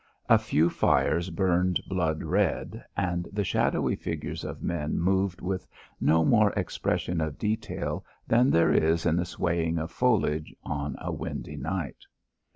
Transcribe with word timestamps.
A 0.27 0.39
few 0.39 0.71
fires 0.71 1.29
burned 1.29 1.79
blood 1.87 2.23
red, 2.23 2.83
and 2.97 3.27
the 3.31 3.43
shadowy 3.43 3.95
figures 3.95 4.43
of 4.43 4.63
men 4.63 4.99
moved 4.99 5.41
with 5.41 5.67
no 5.99 6.25
more 6.25 6.51
expression 6.53 7.21
of 7.21 7.37
detail 7.37 8.03
than 8.27 8.49
there 8.49 8.73
is 8.73 9.05
in 9.05 9.15
the 9.15 9.25
swaying 9.25 9.77
of 9.77 9.91
foliage 9.91 10.55
on 10.63 10.95
a 10.97 11.11
windy 11.11 11.55
night. 11.55 12.07